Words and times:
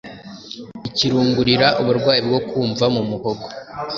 Ikirungurira: 0.89 1.67
uburwayi 1.81 2.21
bwo 2.27 2.39
kumva 2.49 2.85
mu 2.95 3.01
muhogo 3.09 3.47